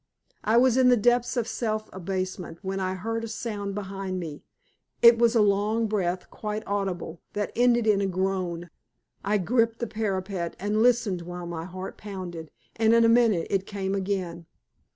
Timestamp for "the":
0.89-0.97, 9.77-9.85